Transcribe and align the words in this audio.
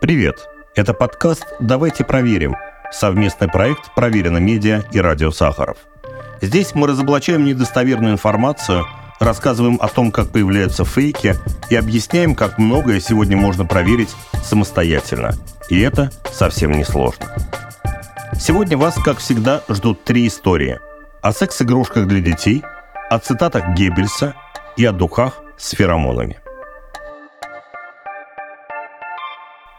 Привет! 0.00 0.48
Это 0.76 0.94
подкаст 0.94 1.44
«Давайте 1.58 2.04
проверим»– 2.04 2.54
совместный 2.92 3.48
проект 3.48 3.92
«Проверено 3.96 4.38
медиа» 4.38 4.84
и 4.92 5.00
«Радио 5.00 5.32
Сахаров». 5.32 5.78
Здесь 6.40 6.72
мы 6.76 6.86
разоблачаем 6.86 7.44
недостоверную 7.44 8.12
информацию, 8.12 8.86
рассказываем 9.18 9.76
о 9.80 9.88
том, 9.88 10.12
как 10.12 10.28
появляются 10.28 10.84
фейки 10.84 11.34
и 11.68 11.74
объясняем, 11.74 12.36
как 12.36 12.58
многое 12.58 13.00
сегодня 13.00 13.36
можно 13.36 13.66
проверить 13.66 14.14
самостоятельно. 14.44 15.34
И 15.68 15.80
это 15.80 16.12
совсем 16.30 16.70
не 16.70 16.84
сложно. 16.84 17.26
Сегодня 18.38 18.78
вас, 18.78 18.94
как 19.04 19.18
всегда, 19.18 19.62
ждут 19.68 20.04
три 20.04 20.28
истории. 20.28 20.78
О 21.22 21.32
секс-игрушках 21.32 22.06
для 22.06 22.20
детей, 22.20 22.62
о 23.10 23.18
цитатах 23.18 23.70
Геббельса 23.70 24.36
и 24.76 24.84
о 24.84 24.92
духах 24.92 25.42
с 25.56 25.70
феромонами– 25.70 26.38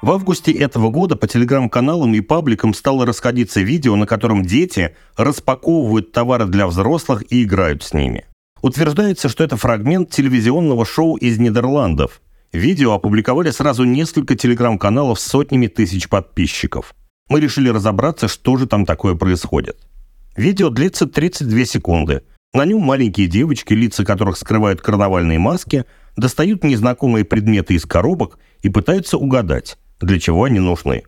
В 0.01 0.11
августе 0.11 0.53
этого 0.53 0.89
года 0.89 1.17
по 1.17 1.27
телеграм-каналам 1.27 2.13
и 2.13 2.21
пабликам 2.21 2.73
стало 2.73 3.05
расходиться 3.05 3.59
видео, 3.59 3.97
на 3.97 4.05
котором 4.05 4.45
дети 4.45 4.95
распаковывают 5.17 6.13
товары 6.13 6.45
для 6.45 6.67
взрослых 6.67 7.23
и 7.29 7.43
играют 7.43 7.83
с 7.83 7.93
ними. 7.93 8.25
Утверждается, 8.61 9.27
что 9.27 9.43
это 9.43 9.57
фрагмент 9.57 10.09
телевизионного 10.09 10.85
шоу 10.85 11.17
из 11.17 11.37
Нидерландов. 11.37 12.21
Видео 12.53 12.93
опубликовали 12.93 13.51
сразу 13.51 13.83
несколько 13.83 14.35
телеграм-каналов 14.35 15.19
с 15.19 15.23
сотнями 15.23 15.67
тысяч 15.67 16.07
подписчиков. 16.07 16.95
Мы 17.27 17.41
решили 17.41 17.67
разобраться, 17.67 18.29
что 18.29 18.55
же 18.55 18.67
там 18.67 18.85
такое 18.85 19.15
происходит. 19.15 19.77
Видео 20.37 20.69
длится 20.69 21.07
32 21.07 21.65
секунды. 21.65 22.23
На 22.53 22.65
нем 22.65 22.81
маленькие 22.81 23.27
девочки, 23.27 23.73
лица 23.73 24.05
которых 24.05 24.37
скрывают 24.37 24.81
карнавальные 24.81 25.39
маски, 25.39 25.83
достают 26.15 26.63
незнакомые 26.63 27.25
предметы 27.25 27.75
из 27.75 27.85
коробок 27.85 28.39
и 28.61 28.69
пытаются 28.69 29.17
угадать, 29.17 29.77
для 29.99 30.19
чего 30.19 30.45
они 30.45 30.59
нужны. 30.59 31.03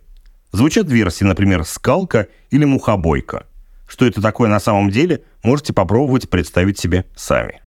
Звучат 0.52 0.88
версии, 0.88 1.24
например, 1.24 1.64
«скалка» 1.64 2.28
или 2.50 2.66
«мухобойка». 2.66 3.46
Что 3.88 4.06
это 4.06 4.22
такое 4.22 4.50
на 4.50 4.60
самом 4.60 4.90
деле, 4.90 5.24
можете 5.44 5.74
попробовать 5.74 6.30
представить 6.30 6.80
себе 6.80 7.06
сами. 7.16 7.62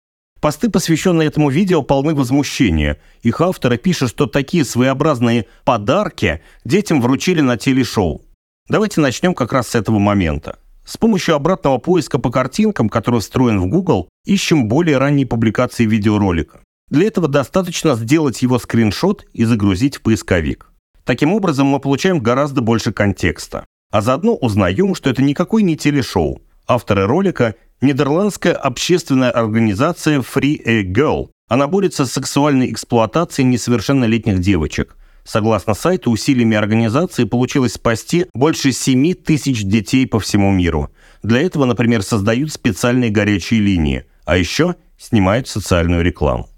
Посты, 0.43 0.69
посвященные 0.69 1.29
этому 1.29 1.49
видео, 1.49 1.83
полны 1.83 2.13
возмущения. 2.13 2.99
Их 3.21 3.39
авторы 3.39 3.77
пишут, 3.77 4.09
что 4.09 4.25
такие 4.25 4.65
своеобразные 4.65 5.47
подарки 5.63 6.41
детям 6.65 7.01
вручили 7.01 7.39
на 7.39 7.55
телешоу. 7.55 8.21
Давайте 8.67 8.99
начнем 8.99 9.33
как 9.33 9.53
раз 9.53 9.69
с 9.69 9.75
этого 9.75 9.99
момента. 9.99 10.59
С 10.85 10.97
помощью 10.97 11.35
обратного 11.35 11.77
поиска 11.77 12.19
по 12.19 12.29
картинкам, 12.29 12.89
который 12.89 13.21
встроен 13.21 13.61
в 13.61 13.67
Google, 13.67 14.09
ищем 14.25 14.67
более 14.67 14.97
ранние 14.97 15.25
публикации 15.25 15.85
видеоролика. 15.85 16.59
Для 16.89 17.07
этого 17.07 17.29
достаточно 17.29 17.95
сделать 17.95 18.41
его 18.41 18.59
скриншот 18.59 19.25
и 19.31 19.45
загрузить 19.45 19.95
в 19.95 20.01
поисковик. 20.01 20.72
Таким 21.05 21.33
образом, 21.33 21.67
мы 21.67 21.79
получаем 21.79 22.19
гораздо 22.19 22.61
больше 22.61 22.93
контекста. 22.93 23.65
А 23.91 24.01
заодно 24.01 24.35
узнаем, 24.35 24.95
что 24.95 25.09
это 25.09 25.21
никакой 25.21 25.63
не 25.63 25.75
телешоу. 25.75 26.41
Авторы 26.67 27.05
ролика– 27.05 27.55
нидерландская 27.81 28.53
общественная 28.53 29.31
организация 29.31 30.21
Free 30.21 30.61
a 30.65 30.83
Girl. 30.83 31.29
Она 31.49 31.67
борется 31.67 32.05
с 32.05 32.13
сексуальной 32.13 32.71
эксплуатацией 32.71 33.47
несовершеннолетних 33.49 34.39
девочек. 34.39 34.95
Согласно 35.25 35.73
сайту, 35.73 36.11
усилиями 36.11 36.57
организации 36.57 37.25
получилось 37.25 37.73
спасти 37.73 38.25
больше 38.33 38.71
7 38.71 39.13
тысяч 39.13 39.63
детей 39.63 40.07
по 40.07 40.19
всему 40.19 40.51
миру. 40.51 40.89
Для 41.21 41.41
этого, 41.41 41.65
например, 41.65 42.01
создают 42.01 42.51
специальные 42.51 43.09
горячие 43.09 43.59
линии, 43.59 44.05
а 44.25 44.37
еще 44.37 44.75
снимают 44.97 45.47
социальную 45.47 46.03
рекламу. 46.03 46.49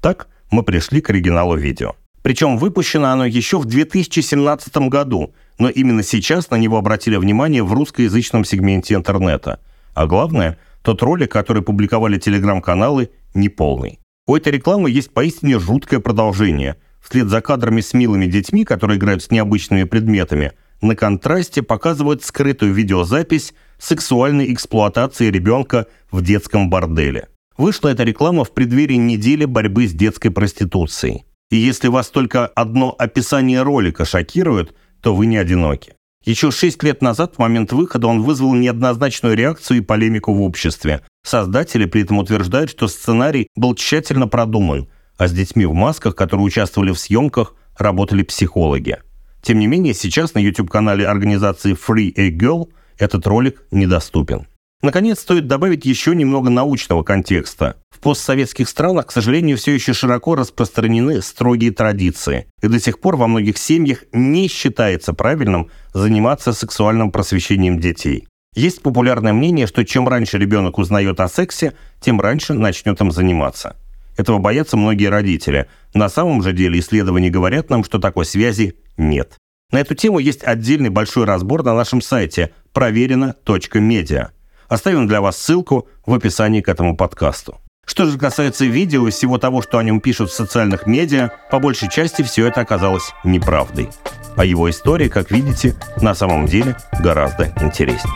Так 0.00 0.28
мы 0.50 0.62
пришли 0.62 1.00
к 1.00 1.10
оригиналу 1.10 1.56
видео. 1.56 1.94
Причем 2.22 2.58
выпущено 2.58 3.08
оно 3.08 3.26
еще 3.26 3.58
в 3.58 3.64
2017 3.64 4.76
году, 4.88 5.34
но 5.58 5.68
именно 5.68 6.02
сейчас 6.02 6.50
на 6.50 6.56
него 6.56 6.76
обратили 6.78 7.16
внимание 7.16 7.62
в 7.62 7.72
русскоязычном 7.72 8.44
сегменте 8.44 8.94
интернета. 8.94 9.60
А 9.94 10.06
главное, 10.06 10.58
тот 10.82 11.02
ролик, 11.02 11.30
который 11.30 11.62
публиковали 11.62 12.18
телеграм-каналы, 12.18 13.10
неполный. 13.34 14.00
У 14.26 14.36
этой 14.36 14.52
рекламы 14.52 14.90
есть 14.90 15.12
поистине 15.12 15.58
жуткое 15.58 16.00
продолжение. 16.00 16.76
Вслед 17.00 17.28
за 17.28 17.40
кадрами 17.40 17.80
с 17.80 17.94
милыми 17.94 18.26
детьми, 18.26 18.64
которые 18.64 18.98
играют 18.98 19.22
с 19.22 19.30
необычными 19.30 19.84
предметами, 19.84 20.52
на 20.82 20.94
контрасте 20.94 21.62
показывают 21.62 22.22
скрытую 22.24 22.72
видеозапись 22.74 23.54
сексуальной 23.78 24.52
эксплуатации 24.52 25.30
ребенка 25.30 25.86
в 26.10 26.22
детском 26.22 26.70
борделе. 26.70 27.28
Вышла 27.56 27.88
эта 27.88 28.04
реклама 28.04 28.44
в 28.44 28.52
преддверии 28.52 28.94
недели 28.94 29.44
борьбы 29.44 29.88
с 29.88 29.92
детской 29.92 30.30
проституцией. 30.30 31.24
И 31.50 31.56
если 31.56 31.88
вас 31.88 32.08
только 32.08 32.46
одно 32.46 32.94
описание 32.98 33.62
ролика 33.62 34.04
шокирует, 34.04 34.74
то 35.00 35.14
вы 35.14 35.26
не 35.26 35.38
одиноки. 35.38 35.94
Еще 36.24 36.50
шесть 36.50 36.82
лет 36.82 37.00
назад, 37.00 37.36
в 37.36 37.38
момент 37.38 37.72
выхода, 37.72 38.06
он 38.06 38.22
вызвал 38.22 38.54
неоднозначную 38.54 39.34
реакцию 39.36 39.78
и 39.78 39.82
полемику 39.82 40.34
в 40.34 40.42
обществе. 40.42 41.00
Создатели 41.24 41.86
при 41.86 42.02
этом 42.02 42.18
утверждают, 42.18 42.70
что 42.70 42.88
сценарий 42.88 43.48
был 43.56 43.74
тщательно 43.74 44.28
продуман, 44.28 44.88
а 45.16 45.28
с 45.28 45.32
детьми 45.32 45.64
в 45.64 45.72
масках, 45.72 46.14
которые 46.14 46.44
участвовали 46.44 46.92
в 46.92 46.98
съемках, 46.98 47.54
работали 47.78 48.22
психологи. 48.22 48.98
Тем 49.40 49.58
не 49.58 49.66
менее, 49.66 49.94
сейчас 49.94 50.34
на 50.34 50.40
YouTube-канале 50.40 51.06
организации 51.06 51.74
Free 51.74 52.12
a 52.16 52.30
Girl 52.30 52.68
этот 52.98 53.26
ролик 53.26 53.62
недоступен. 53.70 54.46
Наконец, 54.80 55.18
стоит 55.20 55.48
добавить 55.48 55.84
еще 55.84 56.14
немного 56.14 56.50
научного 56.50 57.02
контекста. 57.02 57.76
В 57.90 57.98
постсоветских 57.98 58.68
странах, 58.68 59.06
к 59.06 59.12
сожалению, 59.12 59.56
все 59.56 59.74
еще 59.74 59.92
широко 59.92 60.36
распространены 60.36 61.20
строгие 61.20 61.72
традиции. 61.72 62.46
И 62.62 62.68
до 62.68 62.78
сих 62.78 63.00
пор 63.00 63.16
во 63.16 63.26
многих 63.26 63.58
семьях 63.58 64.04
не 64.12 64.46
считается 64.46 65.14
правильным 65.14 65.70
заниматься 65.92 66.52
сексуальным 66.52 67.10
просвещением 67.10 67.80
детей. 67.80 68.28
Есть 68.54 68.80
популярное 68.80 69.32
мнение, 69.32 69.66
что 69.66 69.84
чем 69.84 70.08
раньше 70.08 70.38
ребенок 70.38 70.78
узнает 70.78 71.18
о 71.18 71.28
сексе, 71.28 71.74
тем 72.00 72.20
раньше 72.20 72.54
начнет 72.54 73.00
им 73.00 73.10
заниматься. 73.10 73.76
Этого 74.16 74.38
боятся 74.38 74.76
многие 74.76 75.06
родители. 75.06 75.68
На 75.92 76.08
самом 76.08 76.42
же 76.42 76.52
деле 76.52 76.78
исследования 76.78 77.30
говорят 77.30 77.68
нам, 77.68 77.82
что 77.82 77.98
такой 77.98 78.24
связи 78.24 78.76
нет. 78.96 79.36
На 79.72 79.80
эту 79.80 79.94
тему 79.94 80.18
есть 80.20 80.44
отдельный 80.44 80.88
большой 80.88 81.24
разбор 81.24 81.64
на 81.64 81.74
нашем 81.74 82.00
сайте 82.00 82.52
проверено.медиа. 82.72 84.30
Оставим 84.68 85.06
для 85.06 85.22
вас 85.22 85.38
ссылку 85.38 85.88
в 86.04 86.12
описании 86.12 86.60
к 86.60 86.68
этому 86.68 86.94
подкасту. 86.94 87.58
Что 87.86 88.04
же 88.04 88.18
касается 88.18 88.66
видео 88.66 89.08
и 89.08 89.10
всего 89.10 89.38
того, 89.38 89.62
что 89.62 89.78
о 89.78 89.82
нем 89.82 90.00
пишут 90.00 90.30
в 90.30 90.34
социальных 90.34 90.86
медиа, 90.86 91.30
по 91.50 91.58
большей 91.58 91.88
части 91.88 92.20
все 92.20 92.46
это 92.46 92.60
оказалось 92.60 93.12
неправдой. 93.24 93.88
А 94.36 94.44
его 94.44 94.68
история, 94.68 95.08
как 95.08 95.30
видите, 95.30 95.74
на 96.02 96.14
самом 96.14 96.44
деле 96.44 96.76
гораздо 97.00 97.46
интереснее. 97.62 98.14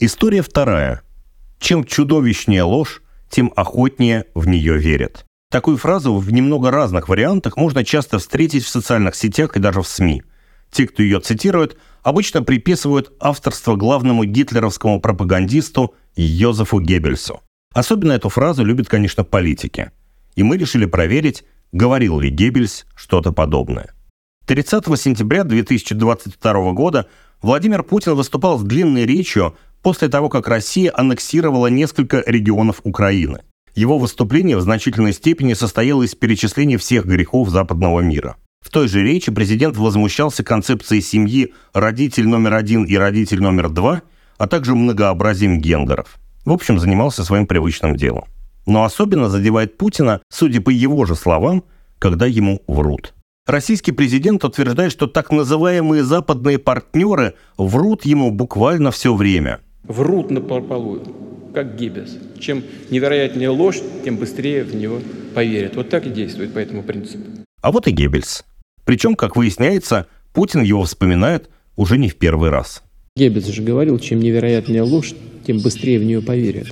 История 0.00 0.40
вторая. 0.40 1.02
Чем 1.58 1.84
чудовищнее 1.84 2.62
ложь, 2.62 3.02
тем 3.28 3.52
охотнее 3.56 4.24
в 4.34 4.46
нее 4.48 4.78
верят. 4.78 5.26
Такую 5.50 5.76
фразу 5.76 6.16
в 6.16 6.32
немного 6.32 6.70
разных 6.70 7.08
вариантах 7.08 7.58
можно 7.58 7.84
часто 7.84 8.18
встретить 8.18 8.64
в 8.64 8.68
социальных 8.68 9.16
сетях 9.16 9.56
и 9.56 9.60
даже 9.60 9.82
в 9.82 9.86
СМИ. 9.86 10.22
Те, 10.70 10.88
кто 10.88 11.02
ее 11.02 11.20
цитирует, 11.20 11.76
обычно 12.06 12.44
приписывают 12.44 13.12
авторство 13.18 13.74
главному 13.74 14.24
гитлеровскому 14.24 15.00
пропагандисту 15.00 15.92
Йозефу 16.14 16.78
Геббельсу. 16.78 17.40
Особенно 17.74 18.12
эту 18.12 18.28
фразу 18.28 18.64
любят, 18.64 18.86
конечно, 18.86 19.24
политики. 19.24 19.90
И 20.36 20.44
мы 20.44 20.56
решили 20.56 20.86
проверить, 20.86 21.42
говорил 21.72 22.20
ли 22.20 22.30
Геббельс 22.30 22.86
что-то 22.94 23.32
подобное. 23.32 23.92
30 24.46 24.84
сентября 24.96 25.42
2022 25.42 26.72
года 26.74 27.08
Владимир 27.42 27.82
Путин 27.82 28.14
выступал 28.14 28.60
с 28.60 28.62
длинной 28.62 29.04
речью 29.04 29.56
после 29.82 30.08
того, 30.08 30.28
как 30.28 30.46
Россия 30.46 30.92
аннексировала 30.94 31.66
несколько 31.66 32.22
регионов 32.24 32.82
Украины. 32.84 33.40
Его 33.74 33.98
выступление 33.98 34.56
в 34.56 34.60
значительной 34.60 35.12
степени 35.12 35.54
состояло 35.54 36.04
из 36.04 36.14
перечисления 36.14 36.78
всех 36.78 37.04
грехов 37.04 37.48
западного 37.48 37.98
мира– 37.98 38.36
в 38.66 38.70
той 38.70 38.88
же 38.88 39.00
речи 39.00 39.30
президент 39.30 39.76
возмущался 39.76 40.42
концепцией 40.42 41.00
семьи 41.00 41.54
родитель 41.72 42.26
номер 42.26 42.54
один 42.54 42.82
и 42.82 42.96
родитель 42.96 43.40
номер 43.40 43.68
два, 43.68 44.02
а 44.38 44.48
также 44.48 44.74
многообразием 44.74 45.60
гендеров. 45.60 46.16
В 46.44 46.50
общем, 46.50 46.80
занимался 46.80 47.22
своим 47.22 47.46
привычным 47.46 47.94
делом. 47.94 48.24
Но 48.66 48.82
особенно 48.82 49.28
задевает 49.28 49.78
Путина, 49.78 50.20
судя 50.30 50.60
по 50.60 50.70
его 50.70 51.04
же 51.06 51.14
словам, 51.14 51.62
когда 52.00 52.26
ему 52.26 52.60
врут. 52.66 53.14
Российский 53.46 53.92
президент 53.92 54.42
утверждает, 54.42 54.90
что 54.90 55.06
так 55.06 55.30
называемые 55.30 56.02
западные 56.02 56.58
партнеры 56.58 57.34
врут 57.56 58.04
ему 58.04 58.32
буквально 58.32 58.90
все 58.90 59.14
время. 59.14 59.60
Врут 59.84 60.32
на 60.32 60.40
полу, 60.40 61.00
как 61.54 61.76
Геббельс. 61.76 62.18
Чем 62.40 62.64
невероятнее 62.90 63.50
ложь, 63.50 63.78
тем 64.04 64.16
быстрее 64.16 64.64
в 64.64 64.74
него 64.74 64.98
поверят. 65.36 65.76
Вот 65.76 65.88
так 65.88 66.04
и 66.04 66.10
действует 66.10 66.52
по 66.52 66.58
этому 66.58 66.82
принципу. 66.82 67.22
А 67.62 67.70
вот 67.70 67.86
и 67.86 67.92
Геббельс. 67.92 68.44
Причем, 68.86 69.16
как 69.16 69.36
выясняется, 69.36 70.06
Путин 70.32 70.62
его 70.62 70.84
вспоминает 70.84 71.50
уже 71.74 71.98
не 71.98 72.08
в 72.08 72.16
первый 72.16 72.50
раз. 72.50 72.82
Геббельс 73.16 73.46
же 73.46 73.62
говорил, 73.62 73.98
чем 73.98 74.20
невероятнее 74.20 74.82
ложь, 74.82 75.12
тем 75.46 75.58
быстрее 75.58 75.98
в 75.98 76.04
нее 76.04 76.22
поверят. 76.22 76.68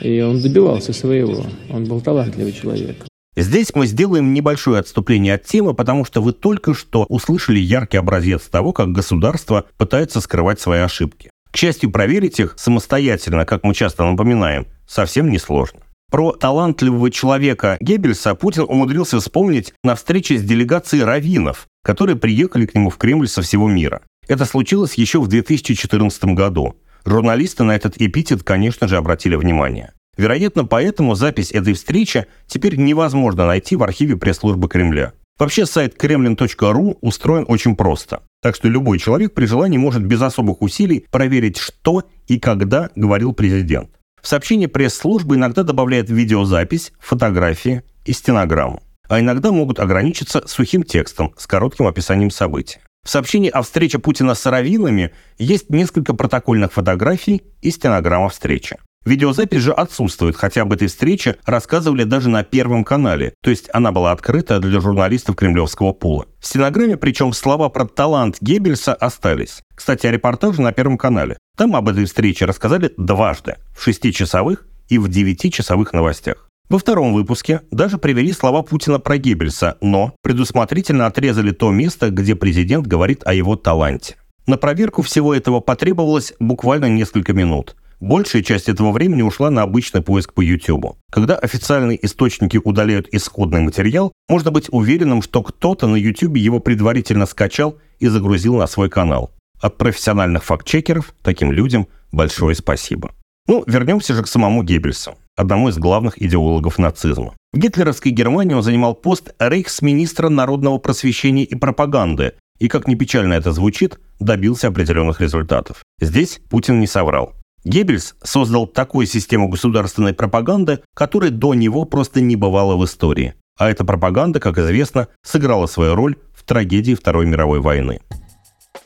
И 0.00 0.20
он 0.20 0.40
добивался 0.40 0.92
своего. 0.92 1.44
Он 1.70 1.84
был 1.84 2.00
талантливый 2.00 2.52
человек. 2.52 3.06
Здесь 3.36 3.74
мы 3.74 3.86
сделаем 3.86 4.32
небольшое 4.32 4.80
отступление 4.80 5.34
от 5.34 5.44
темы, 5.44 5.74
потому 5.74 6.04
что 6.04 6.22
вы 6.22 6.32
только 6.32 6.74
что 6.74 7.04
услышали 7.08 7.58
яркий 7.58 7.98
образец 7.98 8.42
того, 8.42 8.72
как 8.72 8.92
государство 8.92 9.66
пытается 9.76 10.20
скрывать 10.20 10.60
свои 10.60 10.80
ошибки. 10.80 11.30
К 11.50 11.56
счастью, 11.56 11.90
проверить 11.90 12.40
их 12.40 12.54
самостоятельно, 12.56 13.44
как 13.44 13.64
мы 13.64 13.74
часто 13.74 14.04
напоминаем, 14.04 14.66
совсем 14.86 15.30
несложно. 15.30 15.80
Про 16.12 16.32
талантливого 16.32 17.10
человека 17.10 17.78
Геббельса 17.80 18.34
Путин 18.34 18.64
умудрился 18.68 19.18
вспомнить 19.18 19.72
на 19.82 19.94
встрече 19.94 20.36
с 20.36 20.42
делегацией 20.42 21.04
раввинов, 21.04 21.68
которые 21.82 22.16
приехали 22.16 22.66
к 22.66 22.74
нему 22.74 22.90
в 22.90 22.98
Кремль 22.98 23.26
со 23.26 23.40
всего 23.40 23.66
мира. 23.66 24.02
Это 24.28 24.44
случилось 24.44 24.92
еще 24.96 25.22
в 25.22 25.28
2014 25.28 26.24
году. 26.34 26.76
Журналисты 27.06 27.64
на 27.64 27.74
этот 27.74 27.94
эпитет, 27.96 28.42
конечно 28.42 28.88
же, 28.88 28.98
обратили 28.98 29.36
внимание. 29.36 29.94
Вероятно, 30.18 30.66
поэтому 30.66 31.14
запись 31.14 31.50
этой 31.50 31.72
встречи 31.72 32.26
теперь 32.46 32.76
невозможно 32.76 33.46
найти 33.46 33.74
в 33.74 33.82
архиве 33.82 34.18
пресс-службы 34.18 34.68
Кремля. 34.68 35.14
Вообще 35.38 35.64
сайт 35.64 35.96
kremlin.ru 35.98 36.98
устроен 37.00 37.46
очень 37.48 37.74
просто. 37.74 38.20
Так 38.42 38.54
что 38.54 38.68
любой 38.68 38.98
человек 38.98 39.32
при 39.32 39.46
желании 39.46 39.78
может 39.78 40.04
без 40.04 40.20
особых 40.20 40.60
усилий 40.60 41.06
проверить, 41.10 41.56
что 41.56 42.04
и 42.26 42.38
когда 42.38 42.90
говорил 42.96 43.32
президент. 43.32 43.88
В 44.22 44.28
сообщении 44.28 44.66
пресс-службы 44.66 45.34
иногда 45.34 45.64
добавляют 45.64 46.08
видеозапись, 46.08 46.92
фотографии 47.00 47.82
и 48.04 48.12
стенограмму. 48.12 48.80
А 49.08 49.18
иногда 49.18 49.50
могут 49.50 49.80
ограничиться 49.80 50.46
сухим 50.46 50.84
текстом 50.84 51.34
с 51.36 51.46
коротким 51.48 51.88
описанием 51.88 52.30
событий. 52.30 52.78
В 53.04 53.10
сообщении 53.10 53.50
о 53.50 53.62
встрече 53.62 53.98
Путина 53.98 54.34
с 54.34 54.46
Аравинами 54.46 55.12
есть 55.38 55.70
несколько 55.70 56.14
протокольных 56.14 56.72
фотографий 56.72 57.42
и 57.60 57.72
стенограмма 57.72 58.28
встречи. 58.28 58.78
Видеозапись 59.04 59.62
же 59.62 59.72
отсутствует, 59.72 60.36
хотя 60.36 60.62
об 60.62 60.72
этой 60.72 60.88
встрече 60.88 61.36
рассказывали 61.44 62.04
даже 62.04 62.28
на 62.28 62.44
Первом 62.44 62.84
канале, 62.84 63.34
то 63.42 63.50
есть 63.50 63.68
она 63.72 63.90
была 63.90 64.12
открыта 64.12 64.60
для 64.60 64.80
журналистов 64.80 65.36
кремлевского 65.36 65.92
пула. 65.92 66.26
В 66.38 66.46
стенограмме, 66.46 66.96
причем 66.96 67.32
слова 67.32 67.68
про 67.68 67.86
талант 67.86 68.36
Геббельса 68.40 68.94
остались. 68.94 69.62
Кстати, 69.74 70.06
о 70.06 70.12
репортаже 70.12 70.62
на 70.62 70.72
Первом 70.72 70.98
канале. 70.98 71.36
Там 71.56 71.74
об 71.74 71.88
этой 71.88 72.04
встрече 72.04 72.44
рассказали 72.44 72.92
дважды, 72.96 73.56
в 73.76 73.82
шестичасовых 73.82 74.66
и 74.88 74.98
в 74.98 75.08
девятичасовых 75.08 75.92
новостях. 75.92 76.48
Во 76.68 76.78
втором 76.78 77.12
выпуске 77.12 77.60
даже 77.70 77.98
привели 77.98 78.32
слова 78.32 78.62
Путина 78.62 78.98
про 78.98 79.18
Геббельса, 79.18 79.76
но 79.80 80.14
предусмотрительно 80.22 81.06
отрезали 81.06 81.50
то 81.50 81.70
место, 81.70 82.10
где 82.10 82.34
президент 82.34 82.86
говорит 82.86 83.22
о 83.26 83.34
его 83.34 83.56
таланте. 83.56 84.16
На 84.46 84.56
проверку 84.56 85.02
всего 85.02 85.34
этого 85.34 85.60
потребовалось 85.60 86.32
буквально 86.40 86.86
несколько 86.86 87.32
минут. 87.32 87.76
Большая 88.02 88.42
часть 88.42 88.68
этого 88.68 88.90
времени 88.90 89.22
ушла 89.22 89.48
на 89.48 89.62
обычный 89.62 90.02
поиск 90.02 90.32
по 90.32 90.40
YouTube. 90.40 90.96
Когда 91.08 91.36
официальные 91.36 92.04
источники 92.04 92.56
удаляют 92.56 93.06
исходный 93.12 93.60
материал, 93.60 94.10
можно 94.28 94.50
быть 94.50 94.66
уверенным, 94.72 95.22
что 95.22 95.40
кто-то 95.44 95.86
на 95.86 95.94
YouTube 95.94 96.36
его 96.36 96.58
предварительно 96.58 97.26
скачал 97.26 97.78
и 98.00 98.08
загрузил 98.08 98.56
на 98.56 98.66
свой 98.66 98.90
канал. 98.90 99.30
От 99.60 99.78
профессиональных 99.78 100.42
фактчекеров 100.42 101.14
таким 101.22 101.52
людям 101.52 101.86
большое 102.10 102.56
спасибо. 102.56 103.12
Ну, 103.46 103.62
вернемся 103.68 104.14
же 104.14 104.24
к 104.24 104.26
самому 104.26 104.64
Геббельсу 104.64 105.14
одному 105.36 105.68
из 105.68 105.78
главных 105.78 106.20
идеологов 106.20 106.78
нацизма. 106.78 107.34
В 107.52 107.58
гитлеровской 107.58 108.10
Германии 108.10 108.54
он 108.54 108.64
занимал 108.64 108.96
пост 108.96 109.32
рейхсминистра 109.38 110.28
народного 110.28 110.78
просвещения 110.78 111.44
и 111.44 111.54
пропаганды, 111.54 112.32
и, 112.58 112.66
как 112.66 112.88
ни 112.88 112.96
печально 112.96 113.34
это 113.34 113.52
звучит, 113.52 114.00
добился 114.18 114.66
определенных 114.66 115.20
результатов. 115.20 115.84
Здесь 116.00 116.40
Путин 116.50 116.80
не 116.80 116.88
соврал. 116.88 117.34
Геббельс 117.64 118.16
создал 118.22 118.66
такую 118.66 119.06
систему 119.06 119.48
государственной 119.48 120.14
пропаганды, 120.14 120.80
которой 120.94 121.30
до 121.30 121.54
него 121.54 121.84
просто 121.84 122.20
не 122.20 122.36
бывало 122.36 122.76
в 122.76 122.84
истории. 122.84 123.34
А 123.56 123.70
эта 123.70 123.84
пропаганда, 123.84 124.40
как 124.40 124.58
известно, 124.58 125.08
сыграла 125.22 125.66
свою 125.66 125.94
роль 125.94 126.16
в 126.34 126.42
трагедии 126.42 126.94
Второй 126.94 127.26
мировой 127.26 127.60
войны. 127.60 128.00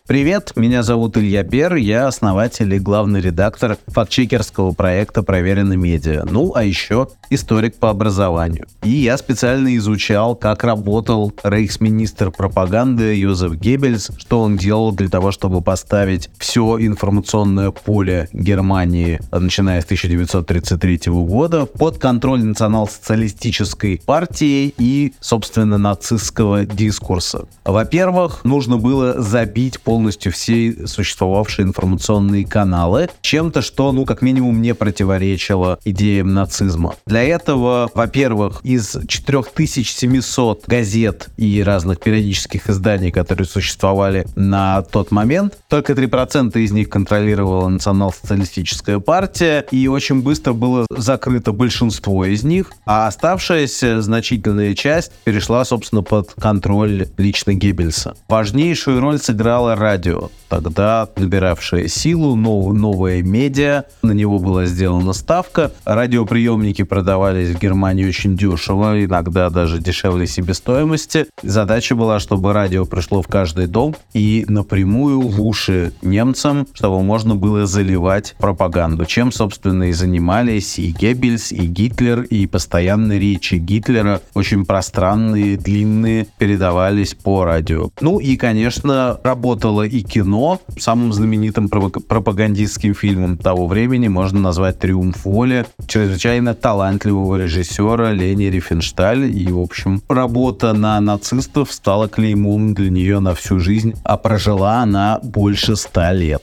Привет, 0.06 0.52
меня 0.54 0.84
зовут 0.84 1.16
Илья 1.16 1.42
Бер, 1.42 1.74
я 1.74 2.06
основатель 2.06 2.72
и 2.72 2.78
главный 2.78 3.20
редактор 3.20 3.76
фактчекерского 3.88 4.70
проекта 4.70 5.24
«Проверено 5.24 5.72
медиа», 5.72 6.24
ну 6.30 6.52
а 6.54 6.62
еще 6.62 7.08
историк 7.28 7.74
по 7.74 7.90
образованию. 7.90 8.68
И 8.84 8.90
я 8.90 9.16
специально 9.16 9.76
изучал, 9.76 10.36
как 10.36 10.62
работал 10.62 11.32
рейхсминистр 11.42 12.30
пропаганды 12.30 13.16
Йозеф 13.16 13.54
Геббельс, 13.54 14.12
что 14.16 14.42
он 14.42 14.56
делал 14.56 14.92
для 14.92 15.08
того, 15.08 15.32
чтобы 15.32 15.60
поставить 15.60 16.30
все 16.38 16.78
информационное 16.78 17.72
поле 17.72 18.28
Германии, 18.32 19.18
начиная 19.32 19.80
с 19.80 19.86
1933 19.86 21.00
года, 21.06 21.66
под 21.66 21.98
контроль 21.98 22.44
национал-социалистической 22.44 24.00
партии 24.06 24.72
и, 24.78 25.14
собственно, 25.18 25.78
нацистского 25.78 26.64
дискурса. 26.64 27.46
Во-первых, 27.64 28.44
нужно 28.44 28.76
было 28.76 29.20
забить 29.20 29.80
пол 29.80 29.95
полностью 29.96 30.30
все 30.30 30.86
существовавшие 30.86 31.64
информационные 31.64 32.44
каналы 32.44 33.08
чем-то, 33.22 33.62
что, 33.62 33.92
ну, 33.92 34.04
как 34.04 34.20
минимум, 34.20 34.60
не 34.60 34.74
противоречило 34.74 35.78
идеям 35.86 36.34
нацизма. 36.34 36.96
Для 37.06 37.22
этого, 37.22 37.90
во-первых, 37.94 38.60
из 38.62 38.94
4700 39.08 40.64
газет 40.66 41.28
и 41.38 41.62
разных 41.62 42.00
периодических 42.00 42.68
изданий, 42.68 43.10
которые 43.10 43.46
существовали 43.46 44.26
на 44.34 44.82
тот 44.82 45.10
момент, 45.12 45.56
только 45.68 45.94
3% 45.94 46.58
из 46.58 46.72
них 46.72 46.90
контролировала 46.90 47.66
национал-социалистическая 47.68 48.98
партия, 48.98 49.64
и 49.70 49.88
очень 49.88 50.20
быстро 50.20 50.52
было 50.52 50.84
закрыто 50.90 51.52
большинство 51.52 52.26
из 52.26 52.44
них, 52.44 52.70
а 52.84 53.06
оставшаяся 53.06 54.02
значительная 54.02 54.74
часть 54.74 55.10
перешла, 55.24 55.64
собственно, 55.64 56.02
под 56.02 56.34
контроль 56.34 57.08
лично 57.16 57.54
Геббельса. 57.54 58.14
Важнейшую 58.28 59.00
роль 59.00 59.18
сыграла 59.18 59.74
радио, 59.86 60.30
тогда 60.48 61.08
набиравшее 61.16 61.88
силу, 61.88 62.34
нов, 62.34 62.74
новое 62.74 63.22
медиа, 63.22 63.84
на 64.02 64.10
него 64.10 64.40
была 64.40 64.66
сделана 64.66 65.12
ставка. 65.12 65.70
Радиоприемники 65.84 66.82
продавались 66.82 67.50
в 67.50 67.60
Германии 67.60 68.04
очень 68.04 68.36
дешево, 68.36 69.04
иногда 69.04 69.48
даже 69.48 69.78
дешевле 69.78 70.26
себестоимости. 70.26 71.26
Задача 71.40 71.94
была, 71.94 72.18
чтобы 72.18 72.52
радио 72.52 72.84
пришло 72.84 73.22
в 73.22 73.28
каждый 73.28 73.68
дом 73.68 73.94
и 74.12 74.44
напрямую 74.48 75.20
в 75.20 75.40
уши 75.40 75.92
немцам, 76.02 76.66
чтобы 76.72 77.00
можно 77.04 77.36
было 77.36 77.66
заливать 77.66 78.34
пропаганду, 78.38 79.04
чем, 79.04 79.30
собственно, 79.30 79.84
и 79.84 79.92
занимались 79.92 80.80
и 80.80 80.90
Геббельс, 80.90 81.52
и 81.52 81.64
Гитлер, 81.66 82.22
и 82.22 82.48
постоянные 82.48 83.20
речи 83.20 83.54
Гитлера, 83.54 84.20
очень 84.34 84.64
пространные, 84.64 85.56
длинные, 85.56 86.26
передавались 86.38 87.14
по 87.14 87.44
радио. 87.44 87.90
Ну 88.00 88.18
и, 88.18 88.36
конечно, 88.36 89.20
работала 89.22 89.75
было 89.76 89.82
и 89.82 90.02
кино. 90.02 90.60
Самым 90.78 91.12
знаменитым 91.12 91.68
пропагандистским 91.68 92.94
фильмом 92.94 93.36
того 93.36 93.66
времени 93.66 94.08
можно 94.08 94.40
назвать 94.40 94.78
«Триумф 94.78 95.24
воли» 95.24 95.66
чрезвычайно 95.86 96.54
талантливого 96.54 97.36
режиссера 97.36 98.12
Лени 98.12 98.44
Рифеншталь. 98.44 99.30
И, 99.30 99.46
в 99.48 99.58
общем, 99.58 100.02
работа 100.08 100.72
на 100.72 100.98
нацистов 101.00 101.72
стала 101.72 102.08
клеймом 102.08 102.72
для 102.72 102.90
нее 102.90 103.20
на 103.20 103.34
всю 103.34 103.58
жизнь, 103.58 103.92
а 104.02 104.16
прожила 104.16 104.80
она 104.80 105.20
больше 105.22 105.76
ста 105.76 106.12
лет. 106.14 106.42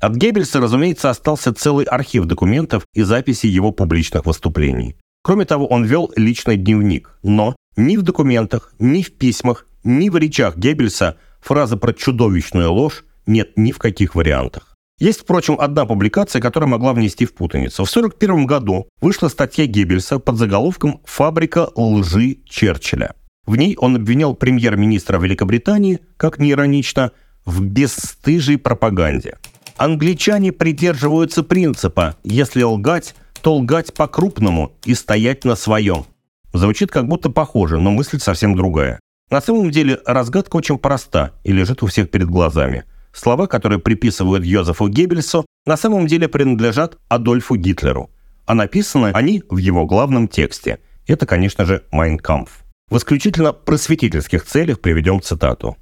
От 0.00 0.14
Геббельса, 0.14 0.60
разумеется, 0.60 1.10
остался 1.10 1.52
целый 1.52 1.86
архив 1.86 2.26
документов 2.26 2.86
и 2.94 3.02
записей 3.02 3.48
его 3.48 3.72
публичных 3.72 4.26
выступлений. 4.26 4.94
Кроме 5.24 5.46
того, 5.46 5.66
он 5.66 5.84
вел 5.84 6.12
личный 6.16 6.56
дневник. 6.56 7.18
Но 7.22 7.56
ни 7.76 7.96
в 7.96 8.02
документах, 8.02 8.72
ни 8.78 9.02
в 9.02 9.12
письмах, 9.12 9.66
ни 9.82 10.08
в 10.08 10.16
речах 10.16 10.56
Геббельса 10.56 11.16
фразы 11.40 11.76
про 11.76 11.92
чудовищную 11.92 12.72
ложь 12.72 13.04
нет 13.26 13.52
ни 13.56 13.72
в 13.72 13.78
каких 13.78 14.14
вариантах. 14.14 14.74
Есть, 15.00 15.22
впрочем, 15.22 15.56
одна 15.58 15.86
публикация, 15.86 16.40
которая 16.40 16.68
могла 16.68 16.92
внести 16.92 17.26
в 17.26 17.34
путаницу. 17.34 17.84
В 17.84 17.90
1941 17.90 18.46
году 18.46 18.88
вышла 19.00 19.28
статья 19.28 19.66
Геббельса 19.66 20.18
под 20.20 20.36
заголовком 20.36 21.00
«Фабрика 21.04 21.68
лжи 21.74 22.38
Черчилля». 22.48 23.14
В 23.44 23.56
ней 23.56 23.76
он 23.76 23.96
обвинял 23.96 24.34
премьер-министра 24.34 25.18
Великобритании, 25.18 26.00
как 26.16 26.38
не 26.38 26.52
иронично, 26.52 27.10
в 27.44 27.62
бесстыжей 27.62 28.56
пропаганде. 28.56 29.36
Англичане 29.76 30.52
придерживаются 30.52 31.42
принципа 31.42 32.16
«если 32.22 32.62
лгать, 32.62 33.14
то 33.42 33.56
лгать 33.56 33.92
по-крупному 33.92 34.72
и 34.84 34.94
стоять 34.94 35.44
на 35.44 35.56
своем». 35.56 36.06
Звучит 36.54 36.92
как 36.92 37.08
будто 37.08 37.30
похоже, 37.30 37.80
но 37.80 37.90
мысль 37.90 38.20
совсем 38.20 38.54
другая. 38.54 39.00
На 39.28 39.40
самом 39.40 39.72
деле 39.72 39.98
разгадка 40.06 40.56
очень 40.56 40.78
проста 40.78 41.32
и 41.42 41.52
лежит 41.52 41.82
у 41.82 41.86
всех 41.86 42.10
перед 42.10 42.28
глазами. 42.28 42.84
Слова, 43.12 43.48
которые 43.48 43.80
приписывают 43.80 44.44
Йозефу 44.44 44.88
Геббельсу, 44.88 45.44
на 45.66 45.76
самом 45.76 46.06
деле 46.06 46.28
принадлежат 46.28 46.96
Адольфу 47.08 47.56
Гитлеру. 47.56 48.10
А 48.46 48.54
написаны 48.54 49.10
они 49.14 49.42
в 49.48 49.56
его 49.56 49.84
главном 49.84 50.28
тексте. 50.28 50.78
Это, 51.08 51.26
конечно 51.26 51.64
же, 51.64 51.82
«Майн 51.90 52.18
Кампф». 52.18 52.62
В 52.88 52.98
исключительно 52.98 53.52
просветительских 53.52 54.44
целях 54.44 54.80
приведем 54.80 55.20
цитату. 55.20 55.76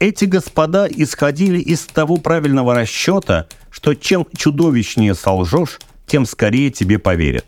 Эти 0.00 0.26
господа 0.26 0.86
исходили 0.86 1.60
из 1.60 1.86
того 1.86 2.18
правильного 2.18 2.74
расчета, 2.74 3.46
что 3.70 3.94
чем 3.94 4.26
чудовищнее 4.36 5.14
солжешь, 5.14 5.78
тем 6.06 6.26
скорее 6.26 6.70
тебе 6.70 6.98
поверят. 6.98 7.46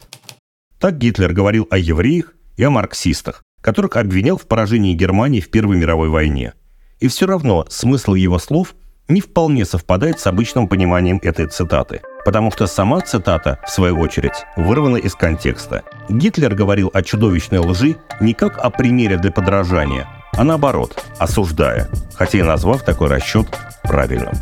Так 0.79 0.97
Гитлер 0.97 1.33
говорил 1.35 1.67
о 1.71 1.77
евреях 1.77 2.35
и 2.57 2.65
о 2.65 2.71
марксистах, 2.71 3.43
которых 3.61 3.97
обвинял 3.97 4.37
в 4.37 4.47
поражении 4.47 4.95
Германии 4.95 5.41
в 5.41 5.51
Первой 5.51 5.77
мировой 5.77 6.09
войне. 6.09 6.55
И 7.01 7.09
все 7.09 7.27
равно 7.27 7.67
смысл 7.69 8.15
его 8.15 8.39
слов 8.39 8.75
не 9.09 9.21
вполне 9.21 9.65
совпадает 9.65 10.21
с 10.21 10.27
обычным 10.27 10.69
пониманием 10.69 11.19
этой 11.23 11.47
цитаты, 11.47 12.03
потому 12.25 12.51
что 12.51 12.67
сама 12.67 13.01
цитата, 13.01 13.59
в 13.67 13.71
свою 13.71 13.99
очередь, 13.99 14.45
вырвана 14.57 14.97
из 14.97 15.15
контекста. 15.15 15.83
Гитлер 16.09 16.55
говорил 16.55 16.91
о 16.93 17.03
чудовищной 17.03 17.59
лжи 17.59 17.97
не 18.21 18.35
как 18.35 18.59
о 18.59 18.71
примере 18.71 19.19
для 19.19 19.33
подражания, 19.33 20.09
а 20.33 20.45
наоборот, 20.45 21.05
осуждая, 21.19 21.89
хотя 22.15 22.39
и 22.39 22.43
назвав 22.43 22.85
такой 22.85 23.09
расчет 23.09 23.47
правильным. 23.83 24.33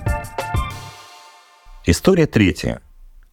История 1.87 2.27
третья. 2.27 2.81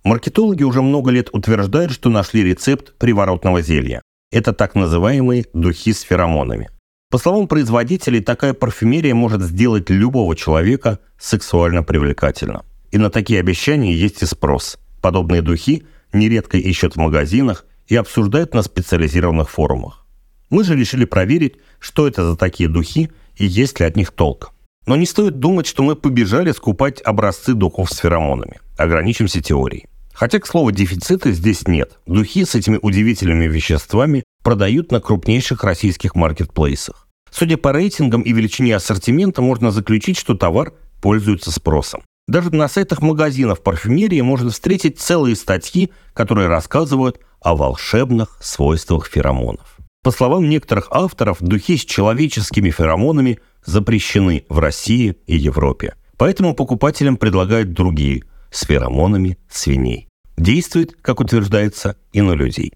Маркетологи 0.03 0.63
уже 0.63 0.81
много 0.81 1.11
лет 1.11 1.29
утверждают, 1.33 1.91
что 1.91 2.09
нашли 2.09 2.43
рецепт 2.43 2.97
приворотного 2.97 3.61
зелья. 3.61 4.01
Это 4.31 4.51
так 4.51 4.75
называемые 4.75 5.45
духи 5.53 5.93
с 5.93 6.01
феромонами. 6.01 6.69
По 7.09 7.17
словам 7.17 7.47
производителей, 7.47 8.19
такая 8.19 8.53
парфюмерия 8.53 9.15
может 9.15 9.41
сделать 9.41 9.89
любого 9.89 10.35
человека 10.35 10.99
сексуально 11.17 11.81
привлекательным. 11.81 12.63
И 12.91 12.97
на 12.97 13.09
такие 13.09 13.39
обещания 13.39 13.93
есть 13.93 14.21
и 14.21 14.25
спрос. 14.25 14.77
Подобные 15.01 15.41
духи 15.41 15.85
нередко 16.11 16.57
ищут 16.57 16.95
в 16.95 16.99
магазинах 16.99 17.65
и 17.87 17.95
обсуждают 17.95 18.53
на 18.53 18.63
специализированных 18.63 19.49
форумах. 19.49 20.05
Мы 20.49 20.65
же 20.65 20.75
решили 20.75 21.05
проверить, 21.05 21.55
что 21.79 22.05
это 22.05 22.29
за 22.29 22.35
такие 22.35 22.67
духи 22.67 23.09
и 23.37 23.45
есть 23.45 23.79
ли 23.79 23.85
от 23.85 23.95
них 23.95 24.11
толк. 24.11 24.51
Но 24.85 24.97
не 24.97 25.05
стоит 25.05 25.39
думать, 25.39 25.67
что 25.67 25.83
мы 25.83 25.95
побежали 25.95 26.51
скупать 26.51 27.01
образцы 27.01 27.53
духов 27.53 27.89
с 27.89 27.97
феромонами. 27.97 28.59
Ограничимся 28.77 29.41
теорией. 29.41 29.87
Хотя, 30.17 30.39
к 30.39 30.47
слову, 30.47 30.71
дефицита 30.71 31.31
здесь 31.31 31.67
нет. 31.67 31.99
Духи 32.07 32.43
с 32.43 32.55
этими 32.55 32.79
удивительными 32.81 33.45
веществами 33.45 34.23
продают 34.43 34.91
на 34.91 34.99
крупнейших 34.99 35.63
российских 35.63 36.15
маркетплейсах. 36.15 37.07
Судя 37.29 37.57
по 37.57 37.71
рейтингам 37.71 38.23
и 38.23 38.33
величине 38.33 38.75
ассортимента, 38.75 39.43
можно 39.43 39.69
заключить, 39.69 40.17
что 40.17 40.33
товар 40.33 40.73
пользуется 41.03 41.51
спросом. 41.51 42.01
Даже 42.27 42.49
на 42.49 42.67
сайтах 42.67 43.03
магазинов 43.03 43.61
парфюмерии 43.61 44.21
можно 44.21 44.49
встретить 44.49 44.99
целые 44.99 45.35
статьи, 45.35 45.91
которые 46.13 46.47
рассказывают 46.47 47.19
о 47.39 47.55
волшебных 47.55 48.39
свойствах 48.41 49.05
феромонов. 49.05 49.77
По 50.03 50.09
словам 50.09 50.49
некоторых 50.49 50.87
авторов, 50.89 51.37
духи 51.41 51.77
с 51.77 51.85
человеческими 51.85 52.71
феромонами 52.71 53.37
запрещены 53.63 54.45
в 54.49 54.57
России 54.57 55.15
и 55.27 55.37
Европе. 55.37 55.93
Поэтому 56.17 56.55
покупателям 56.55 57.17
предлагают 57.17 57.73
другие 57.73 58.23
с 58.51 58.65
феромонами 58.65 59.37
свиней 59.49 60.07
действует, 60.37 60.95
как 61.01 61.19
утверждается, 61.19 61.97
и 62.13 62.21
на 62.21 62.33
людей. 62.33 62.73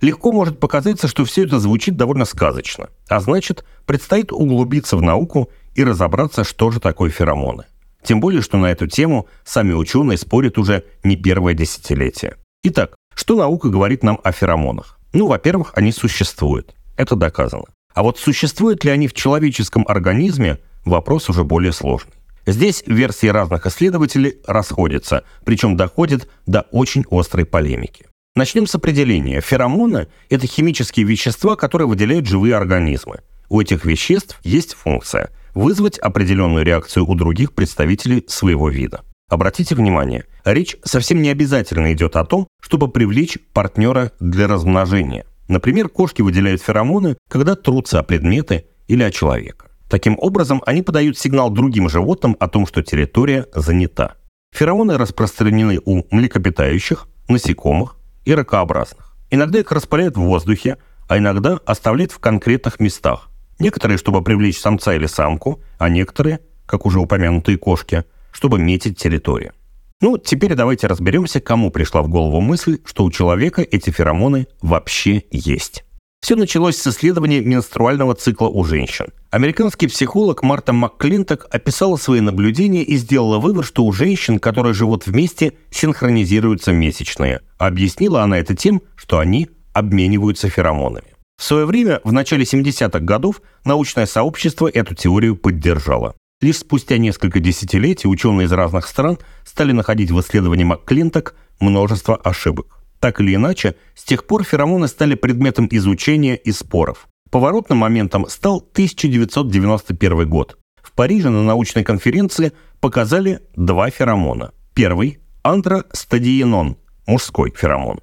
Легко 0.00 0.32
может 0.32 0.58
показаться, 0.58 1.06
что 1.06 1.24
все 1.24 1.44
это 1.44 1.58
звучит 1.58 1.96
довольно 1.96 2.24
сказочно, 2.24 2.88
а 3.08 3.20
значит, 3.20 3.64
предстоит 3.84 4.32
углубиться 4.32 4.96
в 4.96 5.02
науку 5.02 5.50
и 5.74 5.84
разобраться, 5.84 6.44
что 6.44 6.70
же 6.70 6.80
такое 6.80 7.10
феромоны. 7.10 7.64
Тем 8.02 8.20
более, 8.20 8.42
что 8.42 8.56
на 8.58 8.70
эту 8.70 8.86
тему 8.86 9.28
сами 9.44 9.72
ученые 9.72 10.18
спорят 10.18 10.58
уже 10.58 10.84
не 11.04 11.16
первое 11.16 11.54
десятилетие. 11.54 12.36
Итак, 12.64 12.96
что 13.14 13.36
наука 13.36 13.68
говорит 13.68 14.02
нам 14.02 14.18
о 14.24 14.32
феромонах? 14.32 14.98
Ну, 15.12 15.26
во-первых, 15.26 15.72
они 15.76 15.92
существуют. 15.92 16.74
Это 16.96 17.14
доказано. 17.14 17.64
А 17.94 18.02
вот 18.02 18.18
существуют 18.18 18.84
ли 18.84 18.90
они 18.90 19.06
в 19.06 19.12
человеческом 19.12 19.84
организме, 19.86 20.58
вопрос 20.84 21.28
уже 21.28 21.44
более 21.44 21.72
сложный. 21.72 22.14
Здесь 22.46 22.82
версии 22.86 23.28
разных 23.28 23.66
исследователей 23.66 24.36
расходятся, 24.46 25.24
причем 25.44 25.76
доходят 25.76 26.28
до 26.46 26.62
очень 26.72 27.04
острой 27.10 27.46
полемики. 27.46 28.06
Начнем 28.34 28.66
с 28.66 28.74
определения. 28.74 29.40
Феромоны– 29.40 30.08
это 30.30 30.46
химические 30.46 31.06
вещества, 31.06 31.54
которые 31.54 31.86
выделяют 31.86 32.26
живые 32.26 32.56
организмы. 32.56 33.20
У 33.48 33.60
этих 33.60 33.84
веществ 33.84 34.40
есть 34.42 34.74
функция– 34.74 35.30
вызвать 35.54 35.98
определенную 35.98 36.64
реакцию 36.64 37.06
у 37.06 37.14
других 37.14 37.52
представителей 37.52 38.24
своего 38.26 38.70
вида. 38.70 39.02
Обратите 39.28 39.74
внимание, 39.74 40.24
речь 40.44 40.76
совсем 40.82 41.20
не 41.22 41.28
обязательно 41.28 41.92
идет 41.92 42.16
о 42.16 42.24
том, 42.24 42.48
чтобы 42.60 42.88
привлечь 42.88 43.38
партнера 43.52 44.12
для 44.18 44.48
размножения. 44.48 45.26
Например, 45.48 45.88
кошки 45.88 46.22
выделяют 46.22 46.62
феромоны, 46.62 47.16
когда 47.28 47.54
трутся 47.54 47.98
о 47.98 48.02
предметы 48.02 48.64
или 48.88 49.02
о 49.02 49.10
человека. 49.10 49.71
Таким 49.92 50.16
образом, 50.18 50.62
они 50.64 50.80
подают 50.80 51.18
сигнал 51.18 51.50
другим 51.50 51.90
животным 51.90 52.34
о 52.40 52.48
том, 52.48 52.66
что 52.66 52.82
территория 52.82 53.46
занята. 53.54 54.14
Феромоны 54.50 54.96
распространены 54.96 55.80
у 55.84 56.04
млекопитающих, 56.10 57.08
насекомых 57.28 57.96
и 58.24 58.34
ракообразных. 58.34 59.14
Иногда 59.30 59.58
их 59.58 59.70
распыляют 59.70 60.16
в 60.16 60.22
воздухе, 60.22 60.78
а 61.08 61.18
иногда 61.18 61.58
оставляют 61.66 62.10
в 62.10 62.20
конкретных 62.20 62.80
местах. 62.80 63.28
Некоторые, 63.58 63.98
чтобы 63.98 64.24
привлечь 64.24 64.58
самца 64.58 64.94
или 64.94 65.04
самку, 65.04 65.60
а 65.76 65.90
некоторые, 65.90 66.40
как 66.64 66.86
уже 66.86 66.98
упомянутые 66.98 67.58
кошки, 67.58 68.04
чтобы 68.32 68.58
метить 68.58 68.96
территорию. 68.96 69.52
Ну, 70.00 70.16
теперь 70.16 70.54
давайте 70.54 70.86
разберемся, 70.86 71.38
кому 71.38 71.70
пришла 71.70 72.00
в 72.00 72.08
голову 72.08 72.40
мысль, 72.40 72.78
что 72.86 73.04
у 73.04 73.10
человека 73.10 73.60
эти 73.60 73.90
феромоны 73.90 74.46
вообще 74.62 75.24
есть. 75.30 75.84
Все 76.22 76.36
началось 76.36 76.76
с 76.76 76.86
исследования 76.86 77.40
менструального 77.40 78.14
цикла 78.14 78.46
у 78.46 78.62
женщин. 78.62 79.06
Американский 79.32 79.88
психолог 79.88 80.44
Марта 80.44 80.72
МакКлинток 80.72 81.48
описала 81.50 81.96
свои 81.96 82.20
наблюдения 82.20 82.84
и 82.84 82.96
сделала 82.96 83.40
вывод, 83.40 83.64
что 83.64 83.84
у 83.84 83.90
женщин, 83.90 84.38
которые 84.38 84.72
живут 84.72 85.04
вместе, 85.04 85.54
синхронизируются 85.72 86.70
месячные. 86.70 87.40
Объяснила 87.58 88.22
она 88.22 88.38
это 88.38 88.54
тем, 88.54 88.82
что 88.94 89.18
они 89.18 89.50
обмениваются 89.72 90.48
феромонами. 90.48 91.08
В 91.38 91.42
свое 91.42 91.66
время, 91.66 92.00
в 92.04 92.12
начале 92.12 92.44
70-х 92.44 93.00
годов, 93.00 93.42
научное 93.64 94.06
сообщество 94.06 94.70
эту 94.72 94.94
теорию 94.94 95.34
поддержало. 95.34 96.14
Лишь 96.40 96.58
спустя 96.58 96.98
несколько 96.98 97.40
десятилетий 97.40 98.06
ученые 98.06 98.46
из 98.46 98.52
разных 98.52 98.86
стран 98.86 99.18
стали 99.44 99.72
находить 99.72 100.12
в 100.12 100.20
исследовании 100.20 100.62
МакКлинток 100.62 101.34
множество 101.58 102.14
ошибок. 102.14 102.81
Так 103.02 103.20
или 103.20 103.34
иначе, 103.34 103.74
с 103.96 104.04
тех 104.04 104.28
пор 104.28 104.44
феромоны 104.44 104.86
стали 104.86 105.16
предметом 105.16 105.66
изучения 105.72 106.36
и 106.36 106.52
споров. 106.52 107.08
Поворотным 107.32 107.78
моментом 107.78 108.28
стал 108.28 108.58
1991 108.58 110.28
год. 110.28 110.56
В 110.80 110.92
Париже 110.92 111.28
на 111.28 111.42
научной 111.42 111.82
конференции 111.82 112.52
показали 112.80 113.40
два 113.56 113.90
феромона. 113.90 114.52
Первый– 114.72 115.18
андростадиенон, 115.42 116.76
мужской 117.08 117.52
феромон, 117.56 117.98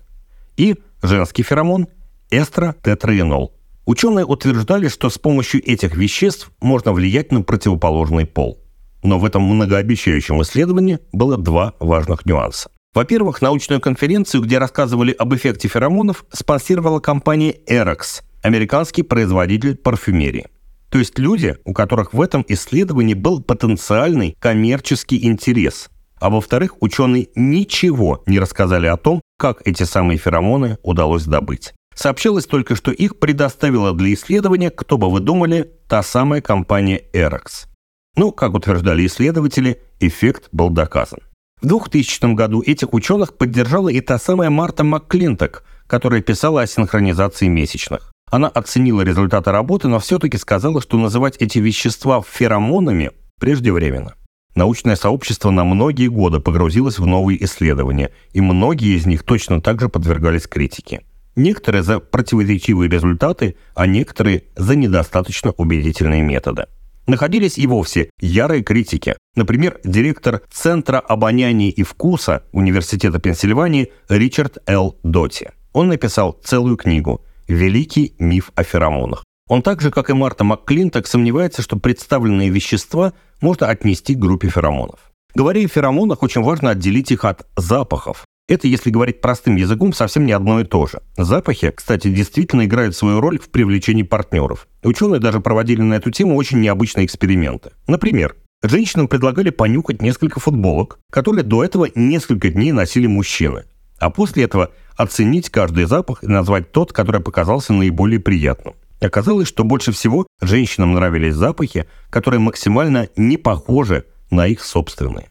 и 0.57 0.75
женский 1.01 1.43
феромон– 1.43 1.87
эстротетраенол. 2.29 3.55
Ученые 3.85 4.25
утверждали, 4.25 4.89
что 4.89 5.09
с 5.09 5.17
помощью 5.17 5.63
этих 5.65 5.95
веществ 5.95 6.51
можно 6.59 6.91
влиять 6.91 7.31
на 7.31 7.41
противоположный 7.41 8.25
пол. 8.25 8.59
Но 9.01 9.17
в 9.17 9.23
этом 9.23 9.43
многообещающем 9.43 10.41
исследовании 10.41 10.99
было 11.13 11.37
два 11.37 11.73
важных 11.79 12.25
нюанса. 12.25 12.69
Во-первых, 12.93 13.41
научную 13.41 13.79
конференцию, 13.79 14.43
где 14.43 14.57
рассказывали 14.57 15.11
об 15.11 15.33
эффекте 15.35 15.67
феромонов, 15.67 16.25
спонсировала 16.31 16.99
компания 16.99 17.55
Erox, 17.67 18.23
американский 18.41 19.03
производитель 19.03 19.75
парфюмерии. 19.75 20.47
То 20.89 20.97
есть 20.97 21.19
люди, 21.19 21.55
у 21.65 21.73
которых 21.73 22.13
в 22.13 22.21
этом 22.21 22.43
исследовании 22.47 23.13
был 23.13 23.43
потенциальный 23.43 24.35
коммерческий 24.39 25.23
интерес. 25.27 25.89
А 26.19 26.31
во-вторых, 26.31 26.81
ученые 26.81 27.27
ничего 27.35 28.23
не 28.25 28.39
рассказали 28.39 28.87
о 28.87 28.97
том, 28.97 29.21
как 29.37 29.61
эти 29.65 29.83
самые 29.83 30.17
феромоны 30.17 30.77
удалось 30.81 31.25
добыть. 31.25 31.73
Сообщалось 31.93 32.45
только, 32.45 32.75
что 32.75 32.91
их 32.91 33.19
предоставила 33.19 33.93
для 33.93 34.13
исследования, 34.13 34.71
кто 34.71 34.97
бы 34.97 35.11
вы 35.11 35.19
думали, 35.19 35.71
та 35.87 36.01
самая 36.01 36.41
компания 36.41 37.01
Erox. 37.13 37.67
Ну, 38.15 38.31
как 38.31 38.53
утверждали 38.55 39.05
исследователи, 39.05 39.81
эффект 39.99 40.49
был 40.51 40.69
доказан. 40.69 41.19
В 41.61 41.65
2000 41.65 42.35
году 42.35 42.63
этих 42.65 42.93
ученых 42.93 43.35
поддержала 43.35 43.89
и 43.89 43.99
та 43.99 44.17
самая 44.17 44.49
Марта 44.49 44.85
МакКлинток, 44.85 45.65
которая 45.87 46.21
писала 46.21 46.61
о 46.61 46.67
синхронизации 46.67 47.47
месячных. 47.47 48.13
Она 48.31 48.47
оценила 48.47 49.01
результаты 49.01 49.51
работы, 49.51 49.89
но 49.89 49.99
все-таки 49.99 50.37
сказала, 50.37 50.81
что 50.81 50.97
называть 50.97 51.35
эти 51.39 51.59
вещества 51.59 52.21
феромонами 52.21 53.11
преждевременно. 53.41 54.13
Научное 54.55 54.95
сообщество 54.95 55.51
на 55.51 55.65
многие 55.65 56.07
годы 56.07 56.39
погрузилось 56.39 56.97
в 56.97 57.05
новые 57.05 57.43
исследования, 57.43 58.11
и 58.31 58.39
многие 58.39 58.95
из 58.95 59.05
них 59.05 59.23
точно 59.23 59.61
так 59.61 59.81
же 59.81 59.89
подвергались 59.89 60.47
критике. 60.47 61.01
Некоторые 61.35 61.83
за 61.83 61.99
противоречивые 61.99 62.89
результаты, 62.89 63.57
а 63.75 63.85
некоторые 63.85 64.43
за 64.55 64.75
недостаточно 64.75 65.51
убедительные 65.51 66.21
методы 66.21 66.67
находились 67.07 67.57
и 67.57 67.67
вовсе 67.67 68.09
ярые 68.19 68.63
критики. 68.63 69.15
Например, 69.35 69.79
директор 69.83 70.41
Центра 70.51 70.99
обоняния 70.99 71.69
и 71.69 71.83
вкуса 71.83 72.43
Университета 72.51 73.19
Пенсильвании 73.19 73.91
Ричард 74.09 74.57
Л. 74.67 74.97
Доти. 75.03 75.49
Он 75.73 75.87
написал 75.87 76.33
целую 76.43 76.77
книгу 76.77 77.23
«Великий 77.47 78.13
миф 78.19 78.51
о 78.55 78.63
феромонах». 78.63 79.23
Он 79.47 79.63
так 79.63 79.81
же, 79.81 79.89
как 79.89 80.09
и 80.09 80.13
Марта 80.13 80.43
МакКлинток, 80.43 81.07
сомневается, 81.07 81.61
что 81.61 81.77
представленные 81.77 82.49
вещества 82.49 83.13
можно 83.41 83.67
отнести 83.67 84.13
к 84.13 84.19
группе 84.19 84.49
феромонов. 84.49 85.11
Говоря 85.33 85.61
о 85.61 85.67
феромонах, 85.67 86.23
очень 86.23 86.41
важно 86.41 86.71
отделить 86.71 87.11
их 87.11 87.25
от 87.25 87.47
запахов. 87.55 88.25
Это, 88.49 88.67
если 88.67 88.89
говорить 88.89 89.21
простым 89.21 89.57
языком, 89.57 89.93
совсем 89.93 90.25
не 90.25 90.31
одно 90.31 90.59
и 90.59 90.63
то 90.63 90.87
же. 90.87 91.01
Запахи, 91.15 91.69
кстати, 91.69 92.09
действительно 92.09 92.65
играют 92.65 92.95
свою 92.95 93.21
роль 93.21 93.37
в 93.37 93.49
привлечении 93.49 94.01
партнеров. 94.01 94.67
Ученые 94.83 95.19
даже 95.19 95.39
проводили 95.39 95.83
на 95.83 95.93
эту 95.93 96.09
тему 96.09 96.35
очень 96.35 96.59
необычные 96.59 97.05
эксперименты. 97.05 97.69
Например, 97.85 98.35
женщинам 98.63 99.07
предлагали 99.07 99.51
понюхать 99.51 100.01
несколько 100.01 100.39
футболок, 100.39 100.97
которые 101.11 101.43
до 101.43 101.63
этого 101.63 101.89
несколько 101.93 102.49
дней 102.49 102.71
носили 102.71 103.05
мужчины. 103.05 103.65
А 103.99 104.09
после 104.09 104.45
этого 104.45 104.71
оценить 104.97 105.51
каждый 105.51 105.85
запах 105.85 106.23
и 106.23 106.27
назвать 106.27 106.71
тот, 106.71 106.91
который 106.91 107.21
показался 107.21 107.73
наиболее 107.73 108.19
приятным. 108.19 108.73
Оказалось, 108.99 109.47
что 109.47 109.63
больше 109.63 109.91
всего 109.91 110.25
женщинам 110.41 110.93
нравились 110.93 111.35
запахи, 111.35 111.85
которые 112.09 112.39
максимально 112.39 113.09
не 113.15 113.37
похожи 113.37 114.05
на 114.31 114.47
их 114.47 114.63
собственные. 114.63 115.29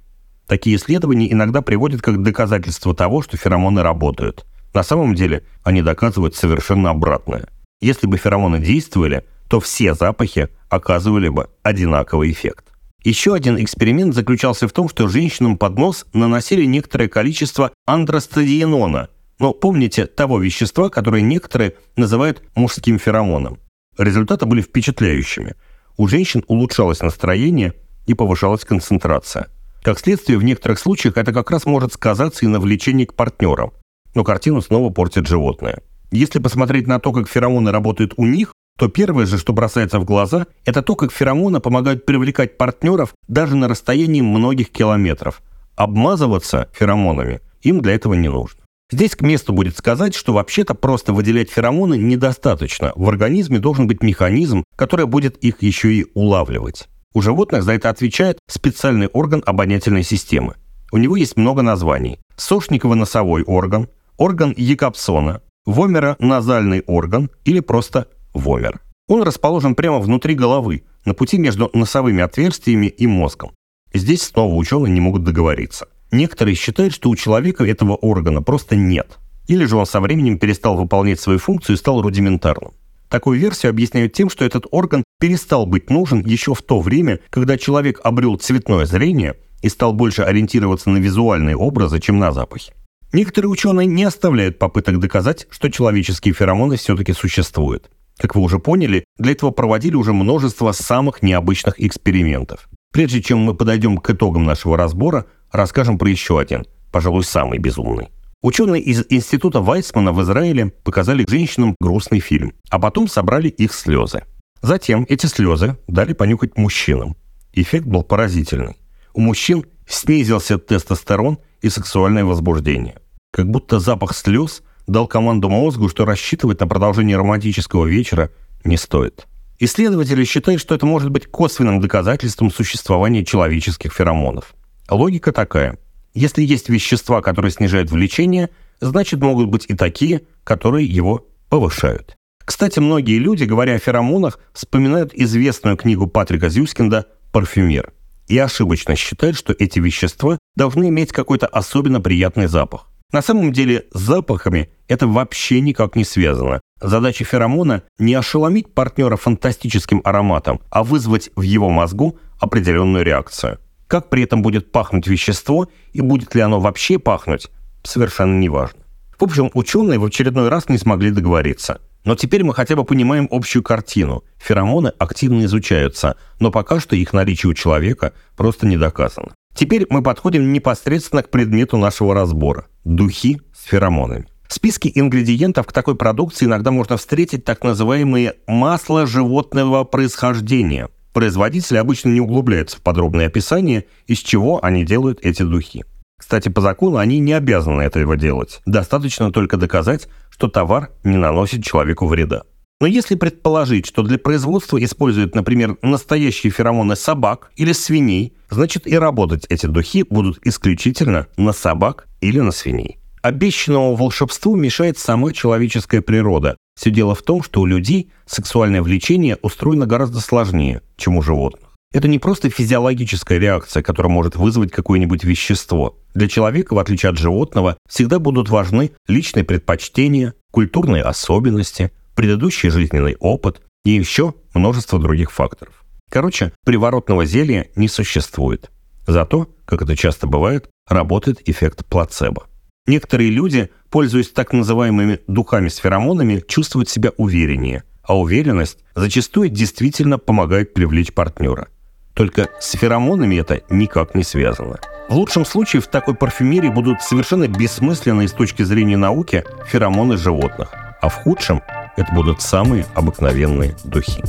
Такие 0.49 0.77
исследования 0.77 1.31
иногда 1.31 1.61
приводят 1.61 2.01
как 2.01 2.23
доказательство 2.23 2.95
того, 2.95 3.21
что 3.21 3.37
феромоны 3.37 3.83
работают. 3.83 4.47
На 4.73 4.83
самом 4.83 5.15
деле 5.15 5.45
они 5.63 5.83
доказывают 5.83 6.35
совершенно 6.35 6.89
обратное. 6.91 7.49
Если 7.83 8.07
бы 8.07 8.17
феромоны 8.17 8.59
действовали, 8.59 9.25
то 9.49 9.61
все 9.61 9.95
запахи 9.95 10.49
оказывали 10.71 11.29
бы 11.29 11.51
одинаковый 11.63 12.31
эффект. 12.33 12.65
Еще 13.05 13.35
один 13.35 13.63
эксперимент 13.63 14.15
заключался 14.15 14.67
в 14.67 14.73
том, 14.73 14.89
что 14.89 15.07
женщинам 15.09 15.59
под 15.59 15.79
нос 15.79 16.07
наносили 16.15 16.65
некоторое 16.65 17.09
количество 17.09 17.71
андростадиенона, 17.87 19.11
но 19.39 19.53
помните 19.53 20.07
того 20.07 20.39
вещества, 20.39 20.89
которое 20.89 21.23
некоторые 21.23 21.75
называют 21.97 22.43
мужским 22.57 22.99
феромоном. 22.99 23.59
Результаты 23.99 24.47
были 24.47 24.63
впечатляющими. 24.63 25.55
У 25.99 26.09
женщин 26.09 26.43
улучшалось 26.49 27.03
настроение 27.03 27.75
и 28.07 28.15
повышалась 28.15 28.65
концентрация– 28.65 29.49
как 29.83 29.99
следствие, 29.99 30.39
в 30.39 30.45
некоторых 30.45 30.79
случаях 30.79 31.17
это 31.17 31.33
как 31.33 31.51
раз 31.51 31.67
может 31.67 31.93
сказаться 31.93 32.45
и 32.45 32.49
на 32.49 32.61
влечении 32.61 33.05
к 33.05 33.15
партнерам. 33.15 33.73
Но 34.15 34.25
картину 34.25 34.61
снова 34.61 34.91
портит 34.91 35.27
животное. 35.27 35.83
Если 36.11 36.39
посмотреть 36.39 36.87
на 36.87 36.99
то, 36.99 37.13
как 37.13 37.29
феромоны 37.29 37.71
работают 37.71 38.15
у 38.17 38.25
них, 38.25 38.53
то 38.79 38.89
первое 38.89 39.27
же, 39.27 39.39
что 39.39 39.53
бросается 39.53 39.99
в 39.99 40.05
глаза, 40.05 40.47
это 40.65 40.83
то, 40.83 40.95
как 40.95 41.13
феромоны 41.13 41.61
помогают 41.61 42.07
привлекать 42.07 42.57
партнеров 42.57 43.13
даже 43.27 43.57
на 43.57 43.69
расстоянии 43.69 44.21
многих 44.21 44.71
километров. 44.71 45.43
Обмазываться 45.77 46.69
феромонами 46.73 47.41
им 47.63 47.81
для 47.81 47.95
этого 47.95 48.15
не 48.15 48.29
нужно. 48.29 48.61
Здесь 48.91 49.15
к 49.15 49.21
месту 49.21 49.53
будет 49.53 49.77
сказать, 49.77 50.15
что 50.15 50.33
вообще-то 50.33 50.75
просто 50.75 51.13
выделять 51.13 51.51
феромоны 51.51 51.99
недостаточно. 51.99 52.93
В 52.95 53.09
организме 53.09 53.59
должен 53.59 53.87
быть 53.87 54.03
механизм, 54.03 54.65
который 54.77 55.07
будет 55.07 55.37
их 55.39 55.63
еще 55.63 55.93
и 55.93 56.07
улавливать. 56.15 56.89
У 57.15 57.23
животных 57.23 57.63
за 57.63 57.73
это 57.73 57.89
отвечает 57.89 58.39
специальный 58.49 59.07
орган 59.07 59.43
обонятельной 59.47 60.03
системы. 60.03 60.57
У 60.93 60.99
него 60.99 61.17
есть 61.17 61.37
много 61.37 61.63
названий. 61.63 62.19
Сошниково-носовой 62.37 63.43
орган, 63.45 63.89
орган 64.17 64.55
Якобсона, 64.57 65.43
вомеро-назальный 65.67 66.83
орган 66.87 67.31
или 67.45 67.61
просто 67.61 68.09
вомер. 68.35 68.81
Он 69.09 69.23
расположен 69.23 69.75
прямо 69.75 69.99
внутри 70.01 70.35
головы, 70.35 70.85
на 71.05 71.15
пути 71.15 71.39
между 71.39 71.71
носовыми 71.73 72.23
отверстиями 72.23 72.87
и 72.87 73.07
мозгом. 73.07 73.53
Здесь 73.95 74.23
снова 74.23 74.55
ученые 74.55 74.93
не 74.93 75.01
могут 75.01 75.25
договориться. 75.25 75.89
Некоторые 76.11 76.55
считают, 76.55 76.93
что 76.93 77.09
у 77.09 77.17
человека 77.17 77.65
этого 77.65 77.95
органа 77.95 78.43
просто 78.43 78.77
нет. 78.77 79.19
Или 79.47 79.65
же 79.65 79.77
он 79.77 79.87
со 79.87 80.01
временем 80.01 80.39
перестал 80.39 80.77
выполнять 80.77 81.21
свою 81.21 81.39
функцию 81.39 81.77
и 81.77 81.79
стал 81.79 82.03
рудиментарным. 82.03 82.73
Такую 83.09 83.39
версию 83.39 83.71
объясняют 83.71 84.13
тем, 84.13 84.29
что 84.29 84.45
этот 84.45 84.67
орган 84.71 85.03
перестал 85.19 85.67
быть 85.67 85.91
нужен 85.91 86.21
еще 86.21 86.55
в 86.55 86.63
то 86.63 86.81
время, 86.81 87.21
когда 87.31 87.57
человек 87.57 88.01
обрел 88.05 88.37
цветное 88.37 88.85
зрение 88.85 89.37
и 89.63 89.69
стал 89.69 89.93
больше 89.93 90.23
ориентироваться 90.23 90.91
на 90.91 90.99
визуальные 90.99 91.57
образы, 91.57 92.01
чем 92.01 92.19
на 92.19 92.33
запахи. 92.33 92.73
Некоторые 93.13 93.49
ученые 93.49 93.87
не 93.87 94.05
оставляют 94.05 94.59
попыток 94.59 94.99
доказать, 94.99 95.47
что 95.51 95.71
человеческие 95.71 96.35
феромоны 96.35 96.77
все-таки 96.77 97.15
существуют. 97.15 97.91
Как 98.19 98.35
вы 98.35 98.43
уже 98.43 98.59
поняли, 98.59 99.05
для 99.17 99.33
этого 99.33 99.51
проводили 99.51 99.95
уже 99.95 100.13
множество 100.13 100.73
самых 100.73 101.23
необычных 101.23 101.81
экспериментов. 101.81 102.69
Прежде 102.93 103.23
чем 103.23 103.39
мы 103.39 103.55
подойдем 103.55 103.97
к 103.97 104.11
итогам 104.11 104.45
нашего 104.45 104.77
разбора, 104.77 105.27
расскажем 105.51 105.97
про 105.99 106.11
еще 106.11 106.39
один, 106.39 106.67
пожалуй, 106.93 107.25
самый 107.25 107.59
безумный. 107.59 108.09
Ученые 108.41 108.81
из 108.81 109.05
Института 109.09 109.61
Вайсмана 109.61 110.13
в 110.13 110.23
Израиле 110.23 110.67
показали 110.85 111.27
женщинам 111.29 111.75
грустный 111.81 112.21
фильм, 112.21 112.53
а 112.71 112.79
потом 112.79 113.09
собрали 113.09 113.49
их 113.49 113.75
слезы. 113.75 114.23
Затем 114.63 115.05
эти 115.09 115.27
слезы 115.27 115.77
дали 115.89 116.13
понюхать 116.13 116.57
мужчинам. 116.57 117.17
Эффект 117.53 117.87
был 117.87 118.05
поразительный. 118.05 118.77
У 119.13 119.21
мужчин 119.21 119.65
снизился 119.89 120.57
тестостерон 120.59 121.39
и 121.63 121.69
сексуальное 121.69 122.25
возбуждение. 122.25 122.99
Как 123.33 123.51
будто 123.51 123.81
запах 123.81 124.15
слез 124.15 124.63
дал 124.87 125.09
команду 125.09 125.49
мозгу, 125.49 125.89
что 125.89 126.05
рассчитывать 126.05 126.61
на 126.61 126.69
продолжение 126.69 127.17
романтического 127.17 127.87
вечера 127.87 128.31
не 128.63 128.77
стоит. 128.77 129.27
Исследователи 129.59 130.23
считают, 130.23 130.61
что 130.61 130.77
это 130.77 130.87
может 130.87 131.11
быть 131.11 131.27
косвенным 131.27 131.81
доказательством 131.81 132.53
существования 132.53 133.25
человеческих 133.25 133.93
феромонов. 133.93 134.55
Логика 134.89 135.33
такая– 135.33 135.77
если 136.19 136.43
есть 136.43 136.69
вещества, 136.69 137.23
которые 137.23 137.53
снижают 137.53 137.91
влечение, 137.91 138.51
значит 138.81 139.21
могут 139.21 139.49
быть 139.49 139.67
и 139.69 139.75
такие, 139.75 140.23
которые 140.45 140.87
его 140.87 141.27
повышают. 141.49 142.17
Кстати, 142.45 142.81
многие 142.81 143.19
люди, 143.19 143.45
говоря 143.45 143.75
о 143.75 143.79
феромонах, 143.79 144.41
вспоминают 144.53 145.13
известную 145.15 145.77
книгу 145.77 146.07
Патрика 146.07 146.49
Зюскинда 146.49 147.07
«Парфюмер» 147.31 147.93
и 148.27 148.37
ошибочно 148.37 148.97
считают, 148.97 149.37
что 149.37 149.55
эти 149.59 149.79
вещества 149.79 150.39
должны 150.57 150.89
иметь 150.89 151.13
какой-то 151.13 151.47
особенно 151.47 152.01
приятный 152.01 152.47
запах. 152.47 152.89
На 153.13 153.23
самом 153.23 153.53
деле 153.53 153.87
с 153.93 154.01
запахами 154.01 154.71
это 154.87 155.07
вообще 155.07 155.61
никак 155.61 155.97
не 155.97 156.05
связано. 156.05 156.61
Задача 156.81 157.25
феромона 157.25 157.85
не 157.99 158.15
ошеломить 158.15 158.75
партнера 158.75 159.17
фантастическим 159.17 160.03
ароматом, 160.05 160.61
а 160.71 160.83
вызвать 160.83 161.31
в 161.37 161.43
его 161.43 161.71
мозгу 161.71 162.19
определенную 162.39 163.05
реакцию. 163.05 163.59
Как 163.89 164.11
при 164.11 164.23
этом 164.23 164.43
будет 164.43 164.71
пахнуть 164.71 165.07
вещество 165.07 165.67
и 165.93 166.03
будет 166.03 166.35
ли 166.35 166.43
оно 166.43 166.61
вообще 166.61 166.99
пахнуть, 166.99 167.49
совершенно 167.83 168.39
неважно. 168.39 168.81
В 169.19 169.25
общем, 169.25 169.51
ученые 169.55 169.99
в 169.99 170.05
очередной 170.05 170.51
раз 170.51 170.69
не 170.69 170.77
смогли 170.77 171.11
договориться. 171.11 171.81
Но 172.05 172.15
теперь 172.15 172.45
мы 172.45 172.55
хотя 172.55 172.77
бы 172.77 172.85
понимаем 172.85 173.27
общую 173.31 173.63
картину. 173.63 174.23
Феромоны 174.37 174.93
активно 174.99 175.45
изучаются, 175.45 176.17
но 176.39 176.51
пока 176.51 176.81
что 176.81 176.95
их 176.97 177.13
наличие 177.13 177.51
у 177.51 177.55
человека 177.55 178.13
просто 178.37 178.67
не 178.67 178.77
доказано. 178.77 179.33
Теперь 179.55 179.87
мы 179.91 180.03
подходим 180.03 180.53
непосредственно 180.53 181.23
к 181.23 181.31
предмету 181.31 181.79
нашего 181.79 182.15
разбора– 182.15 182.67
духи 182.85 183.41
с 183.57 183.65
феромонами. 183.65 184.27
В 184.47 184.55
списке 184.55 184.91
ингредиентов 184.95 185.67
к 185.67 185.73
такой 185.73 185.97
продукции 185.97 186.47
иногда 186.47 186.71
можно 186.71 186.97
встретить 186.97 187.45
так 187.45 187.65
называемые 187.65 188.35
масла 188.47 189.07
животного 189.07 189.85
происхождения– 189.85 190.91
Производители 191.13 191.79
обычно 191.79 192.11
не 192.11 192.21
углубляются 192.21 192.77
в 192.77 192.83
подробное 192.83 193.27
описание, 193.27 193.87
из 194.07 194.19
чего 194.19 194.65
они 194.65 194.85
делают 194.85 195.21
эти 195.23 195.43
духи. 195.43 195.85
Кстати, 196.19 196.49
по 196.49 196.61
закону 196.61 196.97
они 196.99 197.21
не 197.21 197.33
обязаны 197.33 197.83
этого 197.83 198.17
делать. 198.17 198.61
Достаточно 198.67 199.33
только 199.33 199.57
доказать, 199.57 200.09
что 200.31 200.49
товар 200.49 200.91
не 201.05 201.17
наносит 201.17 201.65
человеку 201.65 202.07
вреда. 202.07 202.43
Но 202.81 202.87
если 202.87 203.17
предположить, 203.17 203.87
что 203.87 204.03
для 204.03 204.19
производства 204.19 204.83
используют, 204.83 205.35
например, 205.35 205.77
настоящие 205.83 206.53
феромоны 206.53 206.95
собак 206.95 207.51
или 207.57 207.73
свиней, 207.73 208.35
значит 208.51 208.87
и 208.87 208.97
работать 208.97 209.47
эти 209.49 209.67
духи 209.67 210.05
будут 210.09 210.39
исключительно 210.47 211.27
на 211.37 211.53
собак 211.53 212.07
или 212.21 212.39
на 212.39 212.53
свиней. 212.53 212.99
Обещанному 213.23 213.97
волшебству 213.97 214.55
мешает 214.55 214.97
сама 214.97 215.33
человеческая 215.33 216.03
природа, 216.03 216.57
все 216.79 216.93
дело 216.93 217.17
в 217.17 217.23
том, 217.23 217.43
что 217.43 217.61
у 217.61 217.67
людей 217.67 218.13
сексуальное 218.25 218.83
влечение 218.83 219.37
устроено 219.43 219.85
гораздо 219.85 220.21
сложнее, 220.21 220.81
чем 220.97 221.17
у 221.17 221.23
животных. 221.23 221.71
Это 221.93 222.07
не 222.07 222.21
просто 222.21 222.51
физиологическая 222.51 223.39
реакция, 223.39 223.83
которая 223.83 224.13
может 224.13 224.37
вызвать 224.37 224.71
какое-нибудь 224.71 225.25
вещество. 225.25 225.99
Для 226.15 226.29
человека, 226.29 226.75
в 226.75 226.79
отличие 226.79 227.11
от 227.11 227.19
животного, 227.19 227.77
всегда 227.89 228.21
будут 228.21 228.49
важны 228.49 228.93
личные 229.09 229.45
предпочтения, 229.45 230.35
культурные 230.53 231.03
особенности, 231.03 231.91
предыдущий 232.15 232.69
жизненный 232.69 233.17
опыт 233.19 233.61
и 233.85 233.91
еще 233.91 234.35
множество 234.55 235.01
других 235.01 235.33
факторов. 235.33 235.83
Короче, 236.09 236.53
приворотного 236.65 237.25
зелья 237.25 237.67
не 237.75 237.89
существует. 237.89 238.71
Зато, 239.05 239.49
как 239.65 239.83
это 239.83 239.97
часто 239.97 240.29
бывает, 240.29 240.71
работает 240.87 241.49
эффект 241.49 241.85
плацебо. 241.87 242.47
Некоторые 242.89 243.29
люди, 243.29 243.69
пользуясь 243.91 244.31
так 244.31 244.55
называемыми 244.55 245.21
духами 245.27 245.69
с 245.69 245.77
феромонами, 245.77 246.43
чувствуют 246.49 246.89
себя 246.89 247.13
увереннее, 247.19 247.85
а 248.03 248.19
уверенность 248.19 248.79
зачастую 248.95 249.51
действительно 249.51 250.17
помогает 250.19 250.73
привлечь 250.73 251.13
партнера. 251.13 251.69
Только 252.15 252.49
с 252.61 252.73
феромонами 252.73 253.37
это 253.37 253.61
никак 253.69 254.15
не 254.15 254.25
связано. 254.25 254.79
В 255.11 255.15
лучшем 255.17 255.45
случае 255.45 255.83
в 255.83 255.87
такой 255.87 256.15
парфюмерии 256.15 256.71
будут 256.71 257.03
совершенно 257.03 257.47
бессмысленные 257.47 258.27
с 258.27 258.33
точки 258.33 258.63
зрения 258.63 258.97
науки 258.97 259.45
феромоны 259.67 260.17
животных, 260.17 260.71
а 261.03 261.11
в 261.11 261.15
худшем 261.15 261.61
это 261.99 262.11
будут 262.15 262.41
самые 262.41 262.87
обыкновенные 262.95 263.77
духи. 263.85 264.25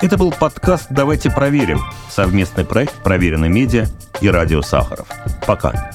Это 0.00 0.16
был 0.16 0.32
подкаст 0.32 0.86
«Давайте 0.88 1.30
проверим» 1.30 1.80
совместный 2.10 2.64
проект 2.64 2.94
«Проверенный 3.02 3.50
медиа» 3.50 3.88
и 4.22 4.28
«Радио 4.30 4.62
Сахаров». 4.62 5.06
Пока. 5.46 5.90